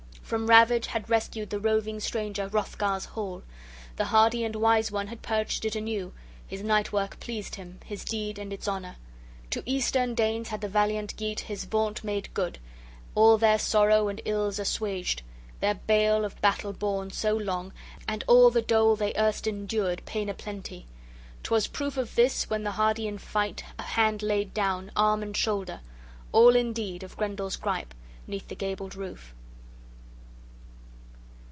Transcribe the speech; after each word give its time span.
From 0.31 0.47
ravage 0.47 0.87
had 0.87 1.09
rescued 1.09 1.49
the 1.49 1.59
roving 1.59 1.99
stranger 1.99 2.47
Hrothgar's 2.47 3.03
hall; 3.03 3.43
the 3.97 4.05
hardy 4.05 4.45
and 4.45 4.55
wise 4.55 4.89
one 4.89 5.07
had 5.07 5.21
purged 5.21 5.65
it 5.65 5.75
anew. 5.75 6.13
His 6.47 6.63
night 6.63 6.93
work 6.93 7.19
pleased 7.19 7.55
him, 7.55 7.81
his 7.85 8.05
deed 8.05 8.39
and 8.39 8.53
its 8.53 8.65
honor. 8.65 8.95
To 9.49 9.61
Eastern 9.65 10.15
Danes 10.15 10.47
had 10.47 10.61
the 10.61 10.69
valiant 10.69 11.17
Geat 11.17 11.41
his 11.41 11.65
vaunt 11.65 12.01
made 12.05 12.33
good, 12.33 12.59
all 13.13 13.37
their 13.37 13.59
sorrow 13.59 14.07
and 14.07 14.21
ills 14.23 14.57
assuaged, 14.57 15.21
their 15.59 15.75
bale 15.75 16.23
of 16.23 16.39
battle 16.39 16.71
borne 16.71 17.11
so 17.11 17.35
long, 17.35 17.73
and 18.07 18.23
all 18.25 18.49
the 18.49 18.61
dole 18.61 18.95
they 18.95 19.11
erst 19.17 19.47
endured 19.47 20.01
pain 20.05 20.29
a 20.29 20.33
plenty. 20.33 20.85
'Twas 21.43 21.67
proof 21.67 21.97
of 21.97 22.15
this, 22.15 22.49
when 22.49 22.63
the 22.63 22.71
hardy 22.71 23.05
in 23.05 23.17
fight 23.17 23.65
a 23.77 23.83
hand 23.83 24.23
laid 24.23 24.53
down, 24.53 24.93
arm 24.95 25.23
and 25.23 25.35
shoulder, 25.35 25.81
all, 26.31 26.55
indeed, 26.55 27.03
of 27.03 27.17
Grendel's 27.17 27.57
gripe, 27.57 27.93
'neath 28.27 28.47
the 28.47 28.55
gabled 28.55 28.95
roof. 28.95 29.35